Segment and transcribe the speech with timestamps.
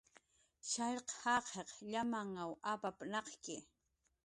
[0.69, 2.39] "Shallq jaqiq llamanw
[2.71, 3.57] apap"" apnaq""ki"